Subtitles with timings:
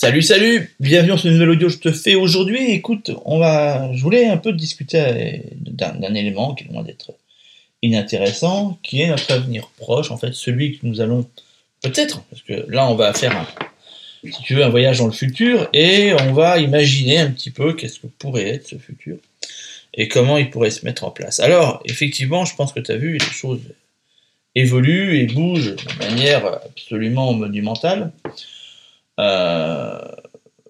[0.00, 2.70] Salut, salut Bienvenue dans ce nouvel audio je te fais aujourd'hui.
[2.70, 7.14] Écoute, on va, je voulais un peu discuter d'un élément qui est loin d'être
[7.82, 11.26] inintéressant, qui est notre avenir proche, en fait, celui que nous allons
[11.82, 13.46] peut-être, parce que là on va faire un,
[14.30, 17.72] si tu veux, un voyage dans le futur, et on va imaginer un petit peu
[17.72, 19.16] qu'est-ce que pourrait être ce futur,
[19.94, 21.40] et comment il pourrait se mettre en place.
[21.40, 23.62] Alors, effectivement, je pense que tu as vu, les choses
[24.54, 28.12] évoluent et bougent de manière absolument monumentale.
[29.18, 29.98] Euh,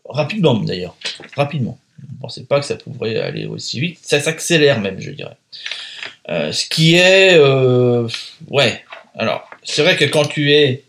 [0.09, 0.97] rapidement d'ailleurs,
[1.37, 1.79] rapidement.
[2.01, 3.98] On ne pensait pas que ça pourrait aller aussi vite.
[4.02, 5.37] Ça s'accélère même, je dirais.
[6.29, 8.09] Euh, ce qui est, euh,
[8.48, 8.84] ouais.
[9.15, 10.84] Alors, c'est vrai que quand tu es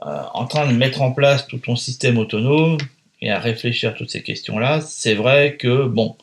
[0.00, 2.78] en train de mettre en place tout ton système autonome
[3.20, 6.16] et à réfléchir à toutes ces questions-là, c'est vrai que bon,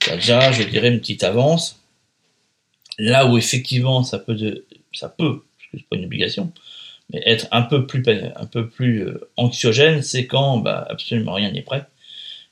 [0.00, 1.80] tu as déjà, je dirais, une petite avance.
[2.98, 6.52] Là où effectivement ça peut, ça peut, parce que c'est pas une obligation,
[7.12, 11.50] mais être un peu plus, un peu plus euh, anxiogène, c'est quand bah, absolument rien
[11.50, 11.84] n'est prêt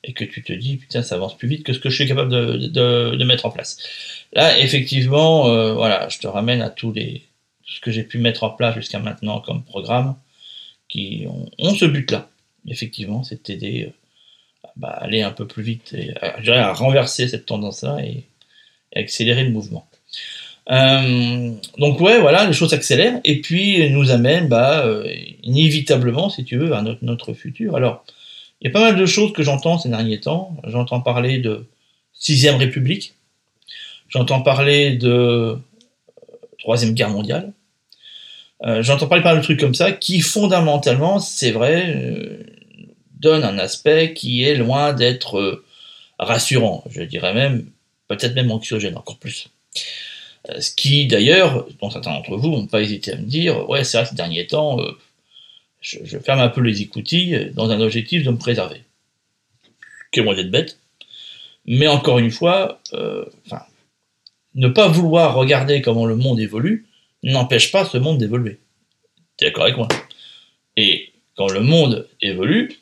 [0.05, 2.07] et que tu te dis putain ça avance plus vite que ce que je suis
[2.07, 3.79] capable de, de, de mettre en place.
[4.33, 7.25] Là effectivement, euh, voilà, je te ramène à tous les
[7.67, 10.17] ce que j'ai pu mettre en place jusqu'à maintenant comme programme
[10.89, 12.31] qui ont, ce but-là.
[12.67, 17.29] Effectivement, c'est t'aider euh, bah, à aller un peu plus vite et à, à renverser
[17.29, 18.25] cette tendance-là et,
[18.93, 19.88] et accélérer le mouvement.
[20.71, 25.11] Euh, donc ouais, voilà, les choses s'accélèrent et puis nous amènent bah, euh,
[25.43, 27.77] inévitablement, si tu veux, à notre, notre futur.
[27.77, 28.05] Alors,
[28.61, 30.57] il y a pas mal de choses que j'entends ces derniers temps.
[30.67, 31.67] J'entends parler de
[32.13, 33.15] sixième République.
[34.09, 35.57] J'entends parler de euh,
[36.59, 37.53] troisième guerre mondiale.
[38.65, 42.43] Euh, j'entends parler pas mal de trucs comme ça qui fondamentalement, c'est vrai, euh,
[43.13, 45.63] donnent un aspect qui est loin d'être
[46.19, 46.83] rassurant.
[46.91, 47.67] Je dirais même,
[48.09, 49.49] peut-être même anxiogène encore plus.
[50.51, 53.85] Euh, ce qui, d'ailleurs, dont certains d'entre vous n'ont pas hésité à me dire, ouais,
[53.85, 54.93] c'est vrai ces derniers temps, euh,
[55.81, 58.83] je, ferme un peu les écoutilles dans un objectif de me préserver.
[60.13, 60.79] Est loin d'être bête.
[61.67, 63.27] Mais encore une fois, euh,
[64.55, 66.87] ne pas vouloir regarder comment le monde évolue
[67.23, 68.59] n'empêche pas ce monde d'évoluer.
[69.37, 69.89] Tu es d'accord avec moi?
[70.77, 72.73] Et quand le monde évolue,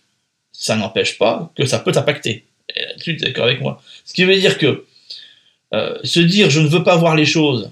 [0.53, 2.45] ça n'empêche pas que ça peut t'impacter.
[2.75, 3.83] Et là-dessus, tu es d'accord avec moi.
[4.05, 4.87] Ce qui veut dire que
[5.75, 7.71] euh, se dire je ne veux pas voir les choses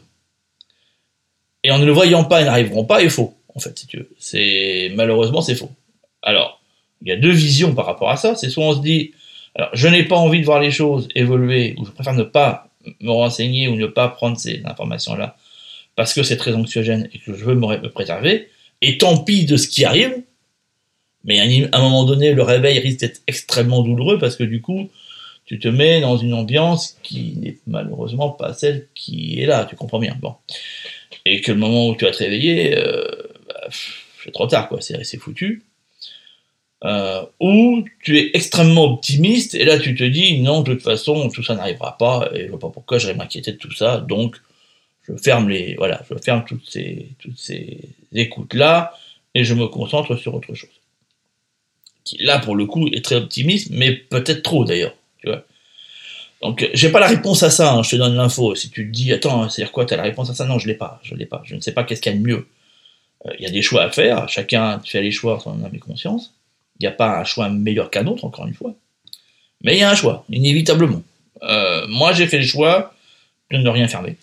[1.63, 3.87] et en ne le voyant pas, ils n'arriveront pas est faux, en fait.
[4.19, 5.71] C'est malheureusement c'est faux.
[6.23, 6.61] Alors,
[7.03, 8.35] il y a deux visions par rapport à ça.
[8.35, 9.13] C'est soit on se dit,
[9.73, 12.69] je n'ai pas envie de voir les choses évoluer, ou je préfère ne pas
[13.01, 15.37] me renseigner ou ne pas prendre ces informations-là
[15.97, 18.49] parce que c'est très anxiogène et que je veux me, préserver.
[18.83, 20.23] Et tant pis de ce qui arrive.
[21.25, 24.91] Mais à un moment donné, le réveil risque d'être extrêmement douloureux parce que du coup,
[25.45, 29.77] tu te mets dans une ambiance qui n'est malheureusement pas celle qui est là, tu
[29.77, 30.17] comprends bien.
[30.21, 30.35] Bon.
[31.27, 33.05] Et que le moment où tu vas te réveiller, euh,
[33.49, 33.69] bah,
[34.23, 35.63] c'est trop tard, quoi, c'est, foutu.
[36.85, 41.31] Euh, ou tu es extrêmement optimiste et là tu te dis non, de toute façon,
[41.31, 44.37] tout ça n'arrivera pas et je vois pas pourquoi j'aurais m'inquiéter de tout ça, donc
[45.09, 48.93] je ferme les, voilà, je ferme toutes ces, toutes ces écoutes là
[49.35, 50.69] et je me concentre sur autre chose.
[52.05, 54.95] Qui là pour le coup est très optimiste, mais peut-être trop d'ailleurs.
[56.43, 58.55] Donc, j'ai pas la réponse à ça, hein, je te donne l'info.
[58.55, 60.45] Si tu te dis, attends, c'est-à-dire quoi, t'as la réponse à ça?
[60.45, 61.41] Non, je l'ai pas, je l'ai pas.
[61.45, 62.47] Je ne sais pas qu'est-ce qu'il y a de mieux.
[63.27, 65.79] Euh, il y a des choix à faire, chacun fait les choix sans âme et
[65.79, 66.35] conscience.
[66.79, 68.75] Il n'y a pas un choix meilleur qu'un autre, encore une fois.
[69.63, 71.03] Mais il y a un choix, inévitablement.
[71.43, 72.95] Euh, moi, j'ai fait le choix
[73.51, 74.17] de ne rien fermer,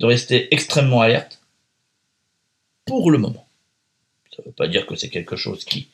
[0.00, 1.40] de rester extrêmement alerte
[2.84, 3.46] pour le moment.
[4.34, 5.88] Ça ne veut pas dire que c'est quelque chose qui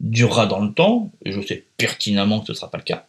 [0.00, 3.06] durera dans le temps, et je sais pertinemment que ce ne sera pas le cas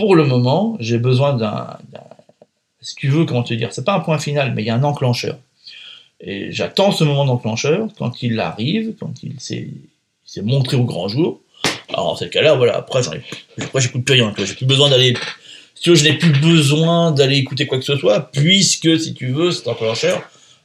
[0.00, 1.76] pour le moment, j'ai besoin d'un,
[2.80, 4.74] si tu veux, comment te dire, c'est pas un point final, mais il y a
[4.74, 5.36] un enclencheur.
[6.22, 9.68] Et j'attends ce moment d'enclencheur, quand il arrive, quand il s'est,
[10.42, 11.42] montré au grand jour.
[11.90, 13.02] Alors, dans ce cas-là, voilà, après,
[13.76, 15.12] j'écoute plus rien, j'ai plus besoin d'aller,
[15.74, 19.12] si tu veux, je n'ai plus besoin d'aller écouter quoi que ce soit, puisque, si
[19.12, 20.22] tu veux, cet enclencheur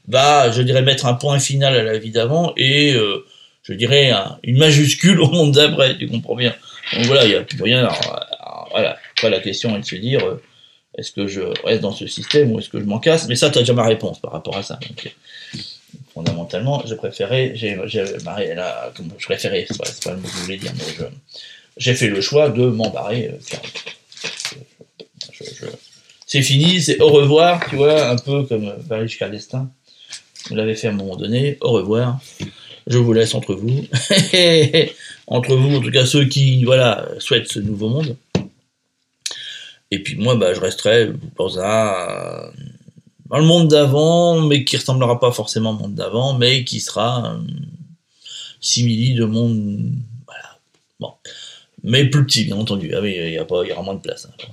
[0.07, 3.25] va, je dirais, mettre un point final à la vie d'avant et, euh,
[3.63, 4.13] je dirais,
[4.43, 6.53] une majuscule au monde d'après, tu comprends bien.
[6.93, 7.89] Donc voilà, il n'y a plus rien.
[9.23, 10.41] La question est de se dire, euh,
[10.97, 13.27] est-ce que je reste dans ce système ou est-ce que je m'en casse?
[13.27, 14.79] Mais ça, tu as déjà ma réponse par rapport à ça.
[14.87, 15.15] Donc,
[16.13, 16.95] fondamentalement, je
[17.53, 17.75] j'ai,
[18.55, 21.07] là, je préférais, c'est pas, le mot que je voulais dire, mais
[21.77, 23.31] j'ai fait le choix de m'embarrer.
[23.33, 23.57] Euh,
[26.25, 29.69] c'est fini, c'est au revoir, tu vois, un peu comme Valérie Cardestin.
[30.49, 32.19] Vous l'avez fait à un moment donné, au revoir.
[32.87, 33.85] Je vous laisse entre vous.
[35.27, 38.15] entre vous, en tout cas ceux qui, voilà, souhaitent ce nouveau monde.
[39.95, 42.51] Et puis moi, bah, je resterai dans un
[43.27, 47.29] dans le monde d'avant, mais qui ressemblera pas forcément au monde d'avant, mais qui sera
[47.29, 47.45] un
[48.61, 49.93] simili de monde,
[50.25, 50.59] voilà,
[50.99, 51.13] Bon.
[51.83, 52.93] Mais plus petit, bien entendu.
[52.93, 54.27] Ah il y, y aura moins de place.
[54.27, 54.45] Hein.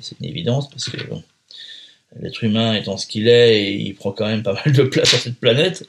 [0.00, 0.96] C'est une évidence, parce que
[2.20, 5.18] l'être humain étant ce qu'il est, il prend quand même pas mal de place sur
[5.18, 5.86] cette planète.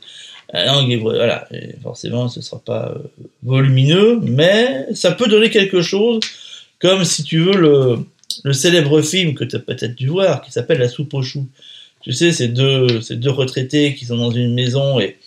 [0.53, 1.47] voilà,
[1.81, 2.99] forcément, ce sera pas euh,
[3.43, 6.21] volumineux, mais ça peut donner quelque chose,
[6.79, 8.05] comme si tu veux le,
[8.43, 11.47] le célèbre film que tu as peut-être dû voir, qui s'appelle La soupe aux choux.
[12.01, 15.17] Tu sais, ces deux, ces deux retraités qui sont dans une maison et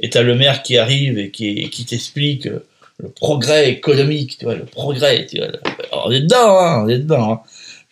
[0.00, 2.46] et t'as le maire qui arrive et qui, qui t'explique
[2.98, 5.26] le progrès économique, tu vois, le progrès,
[5.92, 7.32] on est dedans, hein, on est dedans.
[7.32, 7.40] Hein.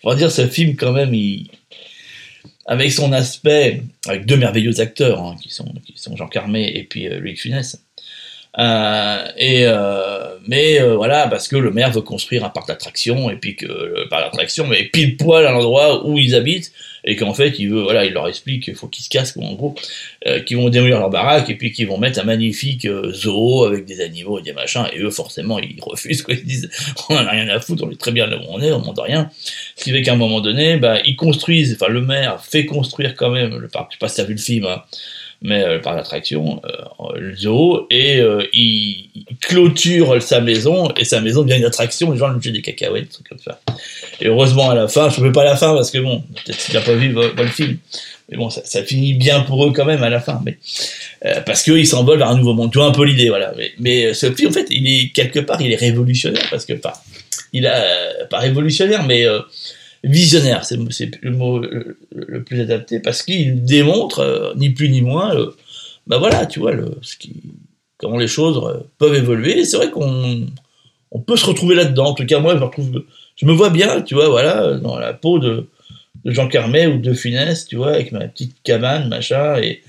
[0.02, 1.48] Faut dire, ce film, quand même, il,
[2.66, 6.84] avec son aspect, avec deux merveilleux acteurs, hein, qui sont, qui sont Jean Carmé et
[6.84, 7.78] puis euh, Louis Funès, euh,
[8.58, 13.36] et euh, mais euh, voilà, parce que le maire veut construire un parc d'attractions et
[13.36, 16.72] puis que le parc d'attractions est pile poil à l'endroit où ils habitent
[17.04, 19.54] et qu'en fait il veut, voilà, il leur explique qu'il faut qu'ils se cassent, en
[19.54, 19.74] gros,
[20.26, 23.84] euh, qu'ils vont démolir leur baraque et puis qu'ils vont mettre un magnifique zoo avec
[23.84, 26.70] des animaux et des machins et eux forcément ils refusent quoi, ils disent
[27.10, 28.80] on en a rien à foutre, on est très bien là où on est, on
[28.80, 29.30] demande rien.
[29.76, 33.16] Ce qui fait qu'à un moment donné, bah ils construisent, enfin le maire fait construire
[33.16, 33.92] quand même le parc.
[33.92, 34.64] Je sais pas si t'as vu le film.
[34.64, 34.82] Hein,
[35.42, 39.10] mais euh, par l'attraction, euh, zoo, et euh, il,
[39.40, 43.10] clôture sa maison, et sa maison devient une attraction, les gens lui jettent des cacahuètes,
[43.10, 43.60] trucs comme ça.
[44.20, 46.58] Et heureusement, à la fin, je ne veux pas la fin, parce que bon, peut-être
[46.58, 47.76] qu'il n'a pas vu le film,
[48.28, 50.58] mais bon, ça, finit bien pour eux quand même à la fin, mais
[51.24, 52.72] euh, parce qu'ils s'envolent vers un nouveau monde.
[52.72, 53.52] Tu vois un peu l'idée, voilà.
[53.56, 56.72] Mais, mais, ce film, en fait, il est quelque part, il est révolutionnaire, parce que,
[56.72, 57.02] pas,
[57.52, 57.84] il a,
[58.30, 59.26] pas révolutionnaire, mais
[60.06, 65.34] visionnaire, c'est le mot le, plus adapté, parce qu'il démontre, euh, ni plus ni moins,
[66.06, 67.42] ben voilà, tu vois, le, ce qui,
[67.98, 69.64] comment les choses euh, peuvent évoluer.
[69.64, 70.46] C'est vrai qu'on
[71.10, 72.06] on peut se retrouver là-dedans.
[72.06, 73.06] En tout cas, moi, je me
[73.36, 75.68] je me vois bien, tu vois, voilà, dans la peau de,
[76.24, 79.82] de Jean Carmet ou de Finesse, tu vois, avec ma petite cabane, machin, et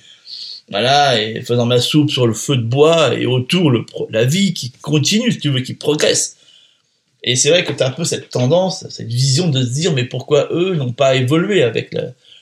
[0.69, 4.54] voilà, et faisant ma soupe sur le feu de bois, et autour, le, la vie
[4.54, 6.37] qui continue, si tu veux, qui progresse.
[7.24, 9.94] Et c'est vrai que tu as un peu cette tendance, cette vision de se dire,
[9.94, 11.94] mais pourquoi eux n'ont pas évolué avec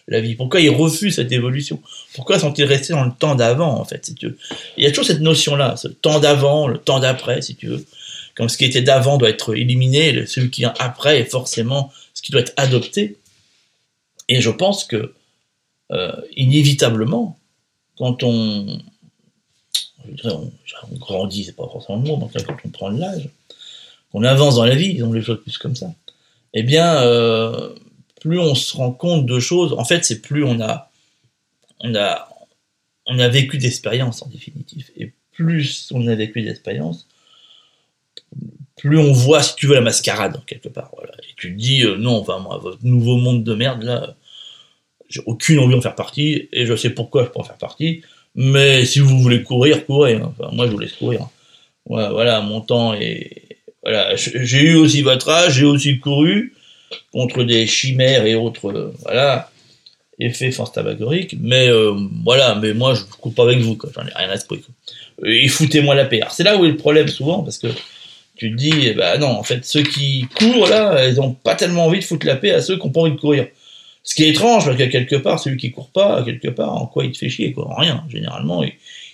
[0.07, 0.35] la, vie?
[0.35, 1.81] Pourquoi ils refusent cette évolution?
[2.13, 4.11] Pourquoi sont-ils restés dans le temps d'avant, en fait,
[4.77, 7.85] Il y a toujours cette notion-là, ce temps d'avant, le temps d'après, si tu veux.
[8.35, 12.21] Comme ce qui était d'avant doit être éliminé, celui qui vient après est forcément ce
[12.21, 13.17] qui doit être adopté.
[14.27, 15.13] Et je pense que,
[15.91, 17.39] euh, inévitablement,
[17.97, 18.79] quand on,
[20.05, 20.51] je dirais, on,
[20.97, 23.29] grandit, c'est pas forcément le mot, mais quand on prend l'âge,
[24.15, 25.93] on avance dans la vie, on les choses plus comme ça,
[26.53, 27.75] eh bien, euh,
[28.21, 30.89] plus on se rend compte de choses, en fait, c'est plus on a,
[31.81, 32.29] on a,
[33.07, 34.89] on a vécu d'expériences en définitive.
[34.95, 37.07] Et plus on a vécu d'expériences,
[38.77, 40.91] plus on voit, si tu veux, la mascarade, quelque part.
[41.21, 44.15] Et tu te dis, euh, non, enfin, moi, votre nouveau monde de merde, là,
[45.09, 48.01] j'ai aucune envie d'en faire partie, et je sais pourquoi je peux en faire partie,
[48.33, 50.15] mais si vous voulez courir, courez.
[50.15, 50.33] Hein.
[50.39, 51.27] Enfin, moi, je vous laisse courir.
[51.87, 53.44] Voilà mon temps est,
[53.85, 56.53] voilà, j'ai eu aussi votre âge, j'ai aussi couru
[57.13, 59.51] contre des chimères et autres, voilà,
[60.19, 61.93] effets fantasmagoriques, mais euh,
[62.23, 64.45] voilà, mais moi je coupe pas avec vous, j'en ai rien à se
[65.23, 66.21] Et foutez-moi la paix.
[66.31, 67.67] C'est là où est le problème souvent, parce que
[68.35, 71.85] tu te dis, ben non, en fait, ceux qui courent là, ils ont pas tellement
[71.85, 73.47] envie de foutre la paix à ceux qui n'ont pas envie de courir.
[74.03, 76.85] Ce qui est étrange, parce que quelque part, celui qui court pas, quelque part, en
[76.85, 78.73] quoi il te fait chier, quoi En rien, généralement, il,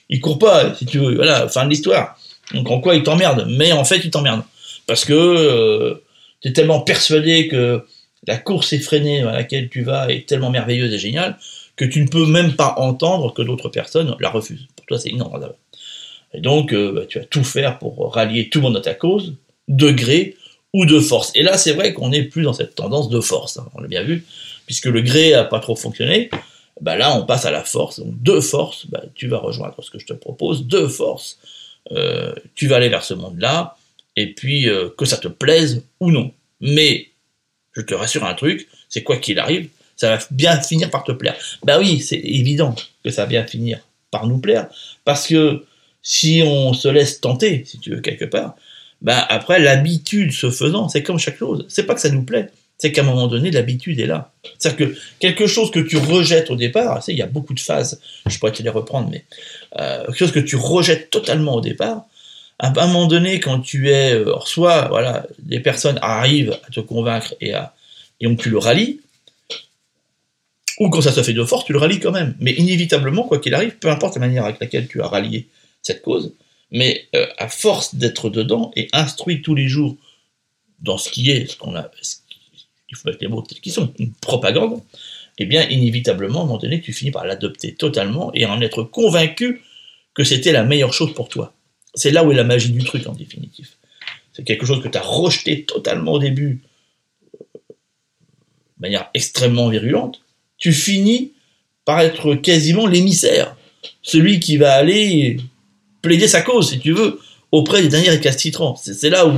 [0.10, 2.18] il court pas, si tu veux, voilà, fin de l'histoire.
[2.54, 3.48] Donc en quoi il t'emmerde?
[3.50, 4.44] Mais en fait, il t'emmerde
[4.92, 6.04] parce que euh,
[6.42, 7.86] tu es tellement persuadé que
[8.28, 11.38] la course effrénée à laquelle tu vas est tellement merveilleuse et géniale
[11.78, 14.68] que tu ne peux même pas entendre que d'autres personnes la refusent.
[14.76, 15.56] Pour toi, c'est inentendable.
[16.34, 18.94] Et donc, euh, bah, tu vas tout faire pour rallier tout le monde à ta
[18.94, 19.36] cause,
[19.70, 20.36] de gré
[20.74, 21.32] ou de force.
[21.36, 23.88] Et là, c'est vrai qu'on n'est plus dans cette tendance de force, hein, on l'a
[23.88, 24.26] bien vu,
[24.66, 26.30] puisque le gré a pas trop fonctionné.
[26.82, 28.02] Bah là, on passe à la force.
[28.02, 30.68] Donc, de force, bah, tu vas rejoindre ce que je te propose.
[30.68, 31.38] De force,
[31.94, 33.78] euh, tu vas aller vers ce monde-là
[34.16, 36.32] et puis euh, que ça te plaise ou non.
[36.60, 37.10] Mais
[37.74, 41.12] je te rassure un truc, c'est quoi qu'il arrive, ça va bien finir par te
[41.12, 41.36] plaire.
[41.64, 44.68] Bah oui, c'est évident que ça va bien finir par nous plaire,
[45.06, 45.64] parce que
[46.02, 48.56] si on se laisse tenter, si tu veux, quelque part,
[49.02, 51.66] bah après, l'habitude se faisant, c'est comme chaque chose.
[51.70, 54.32] C'est pas que ça nous plaît, c'est qu'à un moment donné, l'habitude est là.
[54.58, 58.02] C'est-à-dire que quelque chose que tu rejettes au départ, il y a beaucoup de phases,
[58.28, 59.24] je pourrais te les reprendre, mais
[59.80, 62.06] euh, quelque chose que tu rejettes totalement au départ,
[62.62, 66.80] à un moment donné, quand tu es, euh, soit voilà, les personnes arrivent à te
[66.80, 67.74] convaincre et, à,
[68.20, 69.00] tu le rallies,
[70.80, 72.36] ou quand ça se fait de force, tu le rallies quand même.
[72.40, 75.48] Mais inévitablement, quoi qu'il arrive, peu importe la manière avec laquelle tu as rallié
[75.82, 76.36] cette cause,
[76.70, 79.98] mais euh, à force d'être dedans et instruit tous les jours
[80.80, 81.90] dans ce qui est, ce qu'on a,
[82.90, 84.82] il faut mettre les mots qui sont, une propagande,
[85.40, 88.84] eh bien, inévitablement, à un moment donné, tu finis par l'adopter totalement et en être
[88.84, 89.64] convaincu
[90.14, 91.54] que c'était la meilleure chose pour toi.
[91.94, 93.70] C'est là où est la magie du truc en définitive.
[94.34, 96.62] c'est quelque chose que tu as rejeté totalement au début,
[97.70, 97.76] de
[98.80, 100.22] manière extrêmement virulente,
[100.58, 101.32] tu finis
[101.86, 103.56] par être quasiment l'émissaire,
[104.02, 105.38] celui qui va aller
[106.02, 107.20] plaider sa cause, si tu veux,
[107.52, 108.76] auprès des derniers récalcitrants.
[108.76, 109.34] C'est là où,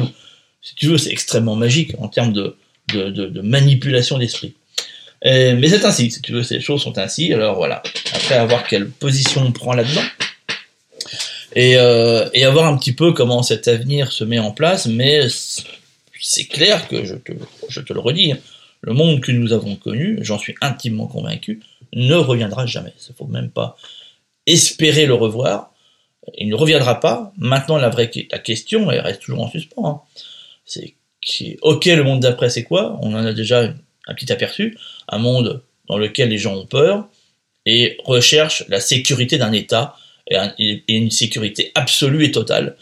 [0.62, 2.56] si tu veux, c'est extrêmement magique en termes de,
[2.90, 4.54] de, manipulation d'esprit.
[5.24, 7.34] Mais c'est ainsi, si tu veux, ces choses sont ainsi.
[7.34, 7.82] Alors voilà,
[8.14, 10.04] après avoir quelle position on prend là-dedans,
[11.54, 15.28] et, euh, et avoir un petit peu comment cet avenir se met en place, mais
[16.20, 17.34] c'est clair que je te,
[17.70, 18.40] je te le redis, hein,
[18.82, 21.62] le monde que nous avons connu, j'en suis intimement convaincu,
[21.94, 22.94] ne reviendra jamais.
[23.08, 23.78] Il ne faut même pas
[24.46, 25.74] espérer le revoir.
[26.38, 27.34] Il ne reviendra pas.
[27.38, 29.88] Maintenant, la vraie la question, elle reste toujours en suspens.
[29.88, 30.02] Hein.
[30.66, 30.96] C'est
[31.62, 33.00] ok, le monde d'après, c'est quoi?
[33.02, 33.74] On en a déjà
[34.08, 34.78] un petit aperçu.
[35.08, 37.08] Un monde dans lequel les gens ont peur
[37.66, 39.96] et recherchent la sécurité d'un État
[40.30, 42.76] et, une sécurité absolue et totale,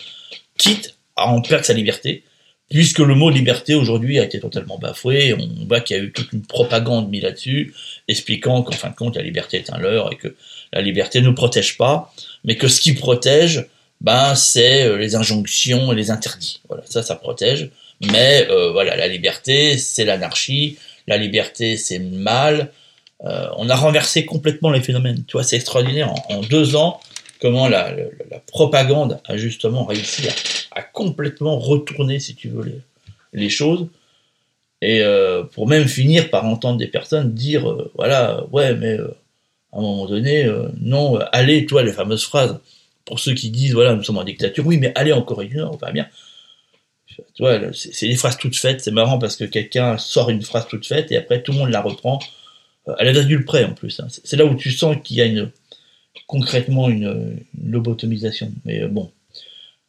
[0.57, 2.24] quitte à en perdre sa liberté,
[2.69, 5.33] puisque le mot liberté aujourd'hui a été totalement bafoué.
[5.33, 7.74] On voit qu'il y a eu toute une propagande mise là-dessus,
[8.07, 10.36] expliquant qu'en fin de compte la liberté est un leurre et que
[10.74, 13.65] la liberté ne protège pas, mais que ce qui protège,
[14.00, 16.62] ben c'est euh, les injonctions et les interdits.
[16.67, 17.69] Voilà, ça, ça protège.
[18.12, 20.77] Mais euh, voilà, la liberté, c'est l'anarchie.
[21.07, 22.71] La liberté, c'est le mal.
[23.25, 25.24] Euh, on a renversé complètement les phénomènes.
[25.27, 26.12] Tu vois, c'est extraordinaire.
[26.29, 27.00] en, deux ans,
[27.41, 27.93] comment la,
[28.48, 30.27] propagande a justement réussi
[30.71, 32.81] à, complètement retourner, si tu veux,
[33.33, 33.88] les, choses.
[34.81, 39.13] Et euh, pour même finir par entendre des personnes dire, euh, voilà, ouais, mais euh,
[39.74, 42.60] à un moment donné, non, allez, toi, les fameuses phrases,
[43.05, 45.60] pour ceux qui disent, voilà, nous sommes en dictature, oui, mais allez en Corée du
[45.62, 46.07] on va bien.
[47.07, 50.67] Tu vois, c'est des phrases toutes faites, c'est marrant parce que quelqu'un sort une phrase
[50.67, 52.19] toute faite et après tout le monde la reprend
[52.98, 54.00] à la virgule près en plus.
[54.00, 54.07] Hein.
[54.10, 55.51] C'est là où tu sens qu'il y a une,
[56.27, 58.51] concrètement une, lobotomisation.
[58.65, 59.12] Mais euh, bon,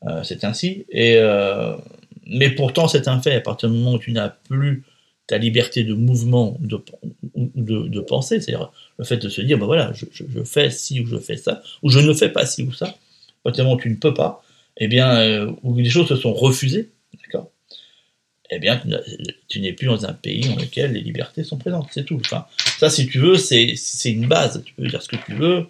[0.07, 0.87] euh, c'est ainsi.
[0.91, 1.77] Et, euh,
[2.27, 3.35] mais pourtant, c'est un fait.
[3.35, 4.85] À partir du moment où tu n'as plus
[5.27, 6.83] ta liberté de mouvement ou de,
[7.35, 11.01] de, de, pensée, c'est-à-dire le fait de se dire, ben voilà, je, je, fais ci
[11.01, 12.95] ou je fais ça, ou je ne fais pas ci ou ça, à
[13.45, 14.43] partir du moment où tu ne peux pas,
[14.79, 16.91] eh bien, où les choses se sont refusées,
[17.23, 17.53] d'accord
[18.55, 18.81] eh bien,
[19.49, 22.21] tu n'es plus dans un pays dans lequel les libertés sont présentes, c'est tout.
[22.21, 22.45] Enfin,
[22.79, 23.75] ça, si tu veux, c'est
[24.05, 24.63] une base.
[24.65, 25.67] Tu peux dire ce que tu veux,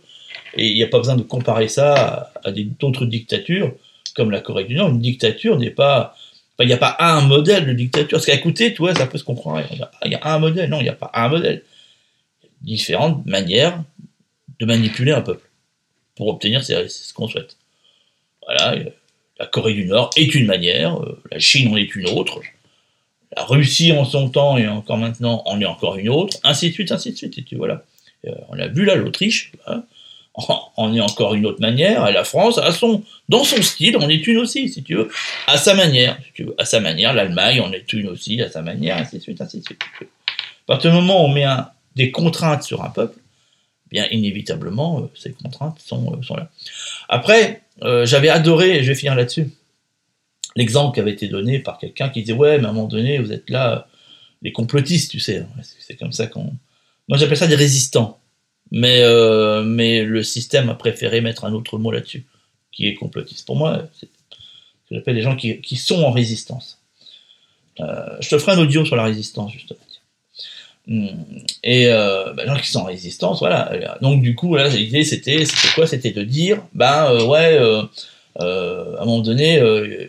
[0.55, 3.73] et il n'y a pas besoin de comparer ça à, d'autres dictatures,
[4.15, 4.91] comme la Corée du Nord.
[4.91, 6.17] Une dictature n'est pas.
[6.61, 8.19] il n'y a pas un modèle de dictature.
[8.19, 9.65] Parce qu'à écouter, tu vois, ça peut se comprendre.
[10.05, 10.69] Il y a un modèle.
[10.69, 11.63] Non, il n'y a pas un modèle.
[12.61, 13.83] Différentes manières
[14.59, 15.49] de manipuler un peuple
[16.15, 17.57] pour obtenir ce qu'on souhaite.
[18.47, 18.77] Voilà,
[19.39, 22.41] la Corée du Nord est une manière, euh, la Chine en est une autre,
[23.37, 26.75] la Russie en son temps et encore maintenant en est encore une autre, ainsi de
[26.75, 27.39] suite, ainsi de suite.
[27.39, 27.85] Et tu, voilà.
[28.27, 29.85] Euh, on a vu là l'Autriche, hein,
[30.77, 34.09] en est encore une autre manière, et la France, a son, dans son style, en
[34.09, 35.11] est une aussi, si tu veux,
[35.47, 38.51] à sa manière, si tu veux, à sa manière, l'Allemagne en est une aussi, à
[38.51, 39.83] sa manière, ainsi de suite, ainsi de suite.
[40.01, 40.07] À
[40.67, 41.45] partir du moment où on met
[41.97, 43.19] des contraintes sur un peuple,
[43.91, 46.51] bien inévitablement, euh, ces contraintes sont, euh, là.
[47.11, 49.51] Après, euh, j'avais adoré, et je vais finir là-dessus,
[50.57, 53.19] l'exemple qui avait été donné par quelqu'un qui disait, ouais, mais à un moment donné,
[53.19, 53.87] vous êtes là,
[54.41, 56.55] les complotistes, tu sais, hein, c'est comme ça qu'on...
[57.09, 58.22] Moi j'appelle ça des résistants
[58.73, 62.27] mais, euh, mais le système a préféré mettre un autre mot là-dessus,
[62.73, 63.47] qui est complotiste.
[63.47, 66.81] Pour moi, c'est ce que j'appelle les gens qui, qui, sont en résistance.
[67.79, 69.79] Euh, je te ferai un audio sur la résistance, justement.
[70.89, 71.07] Hmm.
[71.63, 73.99] Et euh, bah, les gens qui sont en résistance, voilà.
[74.01, 75.87] Donc du coup, l'idée c'était, c'était quoi?
[75.87, 77.83] C'était de dire, ben euh, ouais, euh,
[78.41, 79.63] euh, à un moment donné,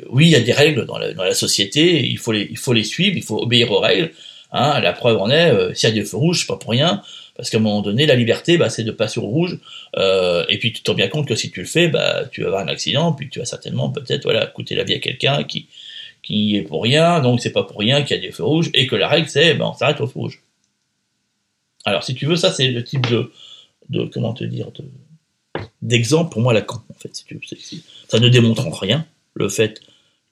[0.09, 2.83] oui, il y a des règles dans la, société, il faut les, il faut les
[2.83, 4.11] suivre, il faut obéir aux règles.
[4.51, 7.03] Hein, la preuve en est, s'il y a des feux rouges, c'est pas pour rien.
[7.35, 9.59] Parce qu'à un moment donné, la liberté, bah, c'est de passer au rouge.
[9.97, 12.41] Euh, et puis tu te rends bien compte que si tu le fais, bah, tu
[12.41, 15.43] vas avoir un accident, puis tu vas certainement peut-être voilà, coûter la vie à quelqu'un
[15.43, 15.67] qui,
[16.21, 18.69] qui est pour rien, donc c'est pas pour rien qu'il y a des feux rouges,
[18.73, 20.41] et que la règle c'est, ben, on s'arrête au feu rouge.
[21.85, 23.31] Alors si tu veux, ça c'est le type de,
[23.89, 24.85] de comment te dire, de,
[25.81, 27.41] d'exemple pour moi la con, en fait, si tu veux.
[28.07, 29.81] ça ne démontre en rien le fait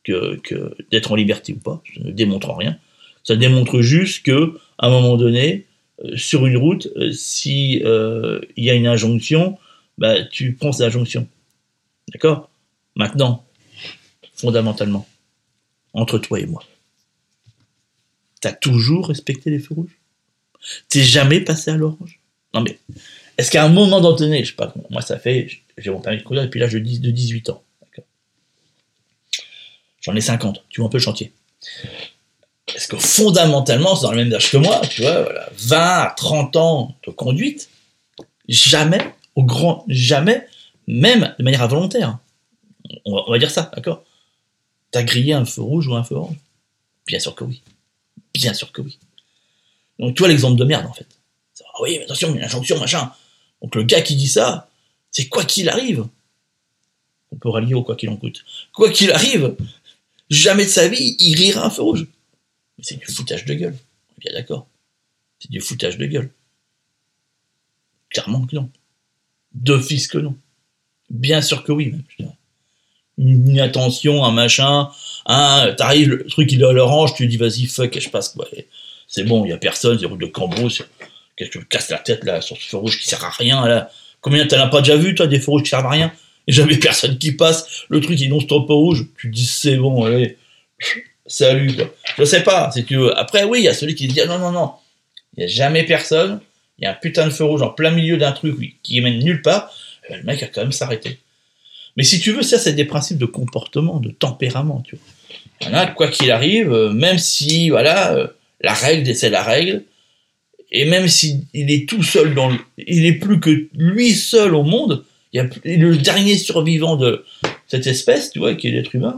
[0.03, 2.77] que, que d'être en liberté ou pas, ça ne démontre en rien.
[3.24, 5.67] Ça démontre juste que, à un moment donné,
[6.15, 9.58] sur une route, euh, si euh, il y a une injonction,
[9.98, 11.27] bah, tu prends cette injonction.
[12.12, 12.50] D'accord?
[12.96, 13.46] Maintenant,
[14.36, 15.08] fondamentalement,
[15.93, 16.63] entre toi et moi,
[18.39, 19.98] t'as toujours respecté les feux rouges?
[20.89, 22.20] T'es jamais passé à l'orange?
[22.53, 22.79] Non mais,
[23.38, 26.24] est-ce qu'à un moment donné, je sais pas, moi ça fait, j'ai mon permis de
[26.24, 27.63] conduire depuis l'âge de 18 ans,
[30.01, 31.31] J'en ai 50, tu vois un peu le chantier.
[32.75, 36.13] Est-ce que fondamentalement, c'est dans le même âge que moi, tu vois, voilà, 20 à
[36.15, 37.69] 30 ans de conduite,
[38.47, 40.47] jamais, au grand jamais,
[40.87, 42.17] même de manière involontaire,
[43.05, 44.03] on va, dire ça, d'accord?
[44.91, 46.35] T'as grillé un feu rouge ou un feu orange?
[47.07, 47.61] Bien sûr que oui.
[48.33, 48.99] Bien sûr que oui.
[49.99, 51.07] Donc, tu vois l'exemple de merde, en fait.
[51.63, 53.11] Ah oui, mais attention, il y une injonction, machin.
[53.61, 54.69] Donc, le gars qui dit ça,
[55.11, 56.05] c'est quoi qu'il arrive.
[57.31, 58.43] On peut rallier au quoi qu'il en coûte.
[58.73, 59.55] Quoi qu'il arrive,
[60.29, 62.07] jamais de sa vie, il rira un feu rouge.
[62.81, 63.77] C'est du foutage de gueule.
[64.17, 64.67] Bien d'accord.
[65.39, 66.31] C'est du foutage de gueule.
[68.09, 68.69] Clairement que non.
[69.53, 70.35] D'office que non.
[71.09, 72.31] Bien sûr que oui, même.
[73.17, 74.89] Une attention, un machin,
[75.25, 78.47] hein, t'arrives, le truc il est à l'orange, tu dis vas-y, fuck, je passe, quoi.
[79.07, 80.81] C'est bon, il y a personne, c'est route de cambrousse,
[81.35, 83.67] qu'est-ce que je casse la tête, là, sur ce feu rouge qui sert à rien,
[83.67, 83.91] là.
[84.21, 86.13] Combien t'en as pas déjà vu, toi, des feux rouges qui servent à rien?
[86.47, 90.38] Jamais personne qui passe, le truc il non-stop rouge, tu dis c'est bon, allez,
[91.31, 91.93] salut, quoi.
[92.17, 93.17] Je sais pas, si tu veux.
[93.17, 94.71] Après, oui, il y a celui qui dit, ah, non, non, non,
[95.35, 96.41] il y a jamais personne,
[96.77, 99.19] il y a un putain de feu rouge en plein milieu d'un truc qui mène
[99.19, 99.73] nulle part,
[100.09, 101.19] euh, le mec a quand même s'arrêter.
[101.97, 105.85] Mais si tu veux, ça, c'est des principes de comportement, de tempérament, tu vois.
[105.88, 108.27] Quoi qu'il arrive, euh, même si, voilà, euh,
[108.61, 109.83] la règle, c'est la règle,
[110.71, 114.63] et même s'il est tout seul dans le, il est plus que lui seul au
[114.63, 117.25] monde, il y a le dernier survivant de
[117.67, 119.17] cette espèce, tu vois, qui est l'être humain,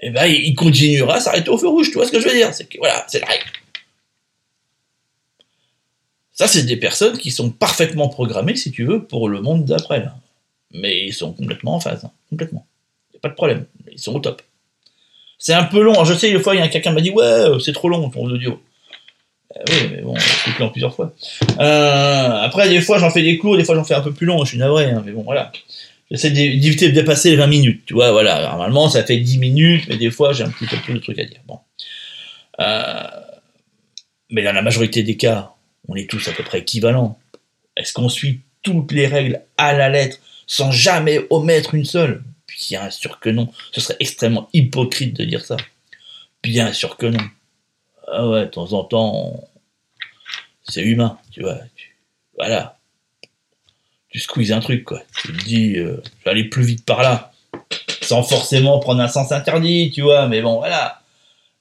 [0.00, 2.34] eh ben, il continuera à s'arrêter au feu rouge, tu vois ce que je veux
[2.34, 2.52] dire?
[2.54, 3.44] C'est voilà, c'est la règle.
[6.32, 10.06] Ça, c'est des personnes qui sont parfaitement programmées, si tu veux, pour le monde d'après.
[10.72, 12.10] Mais ils sont complètement en phase, hein.
[12.30, 12.66] complètement.
[13.12, 14.40] Il a pas de problème, ils sont au top.
[15.38, 16.04] C'est un peu long, hein.
[16.04, 18.08] je sais, une fois, il y a quelqu'un m'a dit, ouais, euh, c'est trop long
[18.08, 18.58] ton audio.
[19.54, 21.12] Euh, oui, mais bon, je en plusieurs fois.
[21.58, 24.26] Euh, après, des fois, j'en fais des cours, des fois, j'en fais un peu plus
[24.26, 25.52] long, je suis navré, hein, mais bon, voilà.
[26.10, 28.42] J'essaie d'éviter de dépasser les 20 minutes, tu vois, voilà.
[28.42, 31.18] Normalement, ça fait 10 minutes, mais des fois, j'ai un petit peu plus de trucs
[31.18, 31.40] à dire.
[31.46, 31.60] Bon.
[34.30, 35.52] mais dans la majorité des cas,
[35.88, 37.18] on est tous à peu près équivalents.
[37.76, 42.22] Est-ce qu'on suit toutes les règles à la lettre sans jamais omettre une seule?
[42.68, 43.52] Bien sûr que non.
[43.72, 45.56] Ce serait extrêmement hypocrite de dire ça.
[46.42, 47.24] Bien sûr que non.
[48.08, 49.48] Ah ouais, de temps en temps,
[50.64, 51.58] c'est humain, tu vois.
[52.36, 52.79] Voilà.
[54.10, 55.02] Tu squeezes un truc, quoi.
[55.22, 57.32] Tu te dis, euh, je vais aller plus vite par là.
[58.02, 60.26] Sans forcément prendre un sens interdit, tu vois.
[60.26, 61.00] Mais bon, voilà.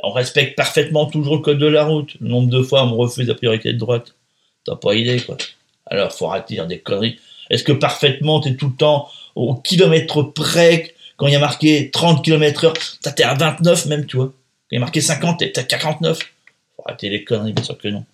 [0.01, 2.15] On respecte parfaitement toujours le code de la route.
[2.21, 4.15] Le nombre de fois on me refuse la priorité de droite.
[4.65, 5.38] T'as pas idée, quoi.
[5.85, 7.19] Alors, faut arrêter de dire des conneries.
[7.49, 11.91] Est-ce que parfaitement, t'es tout le temps au kilomètre près, quand il y a marqué
[11.91, 14.27] 30 km heure, t'es à 29 même, tu vois.
[14.27, 16.19] Quand il y a marqué 50, t'es à 49.
[16.75, 18.05] Faut arrêter les conneries, bien sûr que non.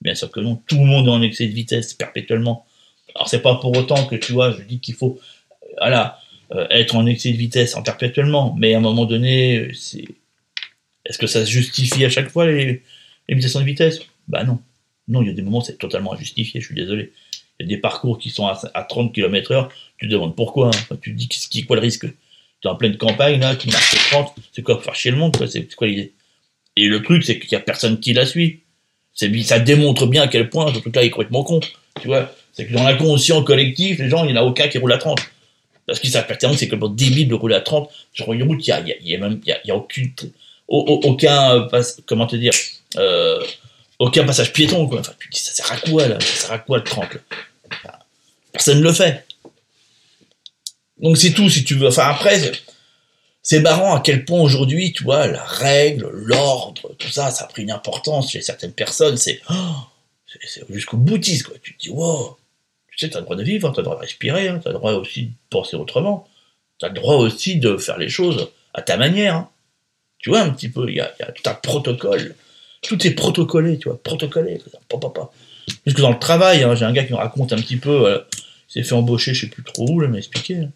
[0.00, 0.60] Bien sûr que non.
[0.66, 2.66] Tout le monde est en excès de vitesse perpétuellement.
[3.14, 5.18] Alors, c'est pas pour autant que, tu vois, je dis qu'il faut,
[5.78, 6.18] voilà,
[6.52, 8.54] euh, être en excès de vitesse en perpétuellement.
[8.58, 9.70] Mais à un moment donné,
[11.04, 12.82] est-ce que ça se justifie à chaque fois les,
[13.28, 14.00] les de vitesse?
[14.28, 14.60] Bah non.
[15.08, 17.12] Non, il y a des moments c'est totalement injustifié, je suis désolé.
[17.60, 20.68] Il y a des parcours qui sont à, 30 km heure, tu te demandes pourquoi,
[20.68, 20.96] hein.
[21.00, 23.94] tu te dis qui, quoi le risque Tu es en pleine campagne, là, tu marches
[24.10, 26.14] 30, c'est quoi faire chier le monde, c'est quoi l'idée?
[26.76, 28.60] Et le truc, c'est qu'il y a personne qui la suit.
[29.14, 31.60] Ça démontre bien à quel point ce truc-là est complètement con,
[32.00, 32.34] tu vois.
[32.54, 34.98] C'est que dans l'inconscient collectif, les gens, il n'y en a aucun qui roule à
[34.98, 35.20] 30.
[35.86, 37.90] Parce qu'ils savent pertinemment que c'est complètement débile de rouler à 30.
[38.12, 40.12] Sur une route, il y a, y a, y a, aucune,
[40.68, 41.68] aucun,
[42.06, 42.52] comment te dire,
[42.96, 43.42] euh,
[43.98, 45.00] aucun passage piéton, quoi.
[45.00, 46.18] Enfin, tu dis, ça sert à quoi, là?
[46.20, 47.08] Ça sert à quoi le 30,
[48.52, 49.26] Personne ne le fait.
[50.98, 51.88] Donc c'est tout, si tu veux.
[51.88, 52.52] Enfin, après,
[53.42, 57.48] c'est marrant à quel point aujourd'hui, tu vois, la règle, l'ordre, tout ça, ça a
[57.48, 59.16] pris une importance chez certaines personnes.
[59.16, 59.74] C'est oh,
[60.70, 61.56] jusqu'au boutiste, quoi.
[61.62, 62.38] Tu te dis, wow,
[62.96, 64.60] tu sais, tu as le droit de vivre, tu as le droit de respirer, hein,
[64.60, 66.28] tu as le droit aussi de penser autrement.
[66.78, 69.36] Tu as le droit aussi de faire les choses à ta manière.
[69.36, 69.50] Hein.
[70.18, 72.34] Tu vois, un petit peu, il y, a, tout un protocole
[72.84, 75.32] tout est protocolé, tu vois, protocolé, pas,
[75.86, 78.18] Jusque dans le travail, hein, j'ai un gars qui me raconte un petit peu, euh,
[78.68, 80.68] il s'est fait embaucher, je sais plus trop où, il m'a expliqué.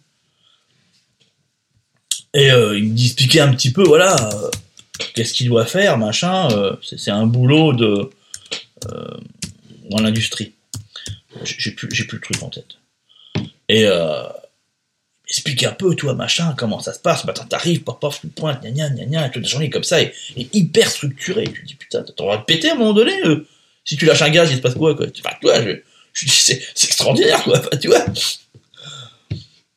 [2.35, 4.51] Et euh, il expliquer un petit peu, voilà, euh,
[5.15, 6.49] qu'est-ce qu'il doit faire, machin.
[6.83, 8.11] c'est un boulot de
[9.91, 10.53] dans l'industrie.
[11.45, 12.79] J'ai plus, j'ai plus le truc en tête.
[13.69, 13.87] Et
[15.29, 18.63] explique un peu, toi, machin, comment ça se passe, bah, t'arrives, paf, paf, tu pointes,
[18.63, 21.45] gna gna gna gna, toute la journée comme ça, et, hyper structuré.
[21.45, 23.47] Tu te dis, putain, de péter à un moment donné, euh.
[23.85, 25.07] si tu lâches un gaz, il se passe quoi, quoi?
[25.07, 25.77] Enfin, toi, je,
[26.15, 28.05] je c'est, extraordinaire, quoi, tu vois.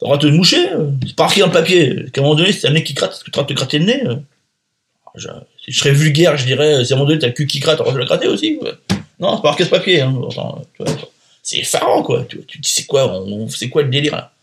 [0.02, 0.90] De te moucher, euh.
[1.06, 1.92] c'est pas marqué dans le papier.
[1.92, 3.80] À un moment donné, c'est un mec qui gratte, est-ce que tu de te gratter
[3.80, 4.16] le nez, euh?
[5.16, 5.28] je,
[5.64, 7.60] si je serais vulgaire, je dirais, si à un moment donné, t'as le cul qui
[7.60, 8.58] gratte, t'as droit de le gratter aussi.
[9.20, 10.16] Non, c'est pas marqué ce papier, hein.
[11.44, 12.24] C'est effarant, quoi.
[12.26, 14.34] Tu, tu dis, c'est quoi, c'est quoi le délire, là?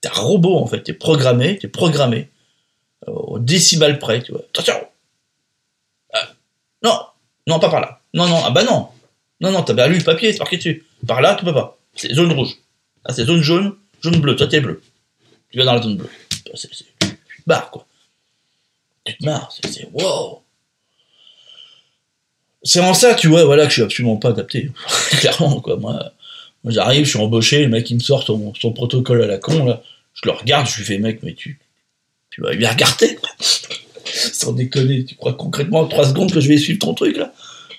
[0.00, 0.82] T'es un robot, en fait.
[0.82, 2.28] T'es programmé, t'es programmé
[3.08, 4.42] euh, au décimal près, tu vois.
[4.50, 4.86] Attention
[6.14, 6.18] euh,
[6.82, 7.00] Non,
[7.46, 8.00] non, pas par là.
[8.12, 8.88] Non, non, ah bah non.
[9.40, 10.84] Non, non, t'as bien lu le papier, c'est marqué dessus.
[11.06, 11.78] Par là, tu peux pas.
[11.94, 12.56] C'est zone rouge.
[13.04, 14.36] Ah, c'est zone jaune, jaune bleu.
[14.36, 14.82] Toi, t'es bleu.
[15.50, 16.10] Tu vas dans la zone bleue.
[16.54, 16.86] C'est, c'est,
[17.46, 17.86] barre, quoi.
[19.04, 20.43] tu te marres, c'est wow.
[22.64, 24.70] C'est en ça, tu vois, voilà, que je suis absolument pas adapté.
[25.20, 25.76] Clairement, quoi.
[25.76, 26.12] Moi,
[26.64, 29.38] moi j'arrive, je suis embauché, le mec il me sort son, son, protocole à la
[29.38, 29.82] con, là.
[30.14, 31.58] Je le regarde, je lui fais, mec, mais tu,
[32.30, 33.18] tu vas bien regarder.
[34.04, 37.32] Sans déconner, tu crois concrètement en 3 secondes que je vais suivre ton truc, là?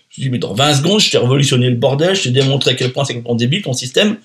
[0.10, 2.74] Je dis, mais dans 20 secondes, je t'ai révolutionné le bordel, je t'ai démontré à
[2.76, 4.18] quel point c'est complètement débile ton système,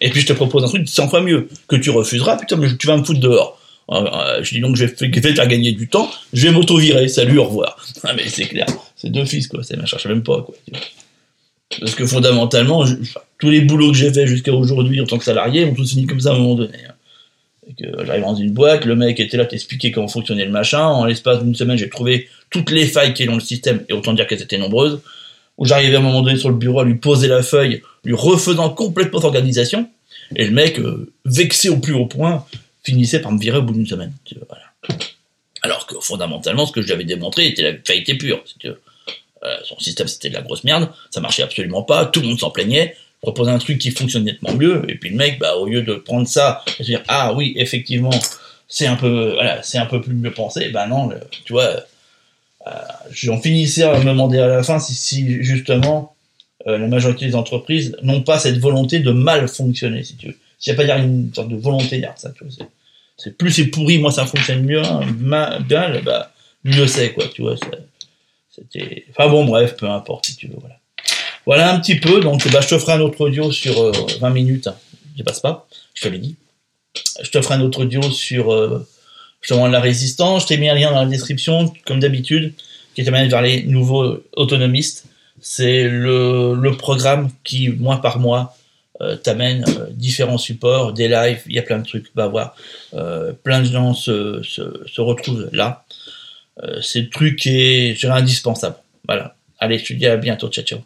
[0.00, 2.68] et puis je te propose un truc 100 fois mieux, que tu refuseras, putain, mais
[2.76, 3.58] tu vas me foutre dehors.
[3.90, 7.38] Euh, euh, je dis donc, je vais, faire gagner du temps, je vais m'auto-virer, salut,
[7.38, 7.78] au revoir.
[8.04, 8.66] Ah, mais c'est clair,
[8.98, 10.54] c'est deux fils, quoi, ça ne cherche même pas, quoi.
[11.80, 12.84] Parce que fondamentalement,
[13.38, 16.06] tous les boulots que j'ai fait jusqu'à aujourd'hui en tant que salarié ont tous fini
[16.06, 16.78] comme ça à un moment donné.
[16.88, 16.94] Hein.
[18.04, 20.82] J'arrive dans une boîte, le mec était là, t'expliquer comment fonctionnait le machin.
[20.82, 23.92] En l'espace d'une semaine, j'ai trouvé toutes les failles qui est dans le système, et
[23.92, 25.00] autant dire qu'elles étaient nombreuses
[25.58, 28.14] où j'arrivais à un moment donné sur le bureau à lui poser la feuille, lui
[28.14, 29.90] refaisant complètement l'organisation,
[30.36, 32.46] et le mec, euh, vexé au plus haut point,
[32.84, 34.12] finissait par me virer au bout d'une semaine.
[35.62, 38.42] Alors que fondamentalement, ce que je lui avais démontré était la faillite pure.
[39.64, 42.50] Son système c'était de la grosse merde, ça marchait absolument pas, tout le monde s'en
[42.50, 45.66] plaignait, je proposais un truc qui fonctionnait nettement mieux, et puis le mec, bah, au
[45.66, 48.10] lieu de prendre ça et se dire, ah oui, effectivement,
[48.68, 51.10] c'est un peu, voilà, c'est un peu plus mieux pensé, bah non,
[51.44, 51.84] tu vois,
[52.66, 52.70] euh,
[53.10, 56.14] j'en finissais à me demander à la fin si, justement
[56.66, 60.36] euh, la majorité des entreprises n'ont pas cette volonté de mal fonctionner, si tu veux.
[60.58, 62.66] S'il n'y a pas une sorte de volonté derrière ça, tu vois.
[63.16, 66.32] C'est, plus c'est pourri, moi ça fonctionne mieux, hein, bien, bah,
[66.64, 67.54] mieux c'est, quoi, tu vois.
[69.10, 70.76] Enfin bon, bref, peu importe, si tu veux, voilà.
[71.46, 73.90] Voilà un petit peu, donc bah, je te ferai un autre audio sur
[74.20, 74.68] 20 euh, minutes,
[75.16, 76.36] je passe pas, je te l'ai dit.
[77.22, 78.52] Je te ferai un autre audio sur
[79.48, 80.42] te demande la résistance.
[80.42, 82.52] Je t'ai mis un lien dans la description, comme d'habitude,
[82.94, 85.06] qui t'amène vers les nouveaux autonomistes.
[85.40, 88.56] C'est le, programme qui, mois par mois,
[89.00, 92.56] euh, t'amène euh, différents supports, des lives, il y a plein de trucs, va voir.
[92.94, 95.84] Euh, plein de gens se retrouvent là.
[96.62, 98.76] Euh, c'est le truc qui est, indispensable.
[99.06, 99.36] Voilà.
[99.58, 100.48] Allez, je te dis à bientôt.
[100.48, 100.80] Ciao, ciao.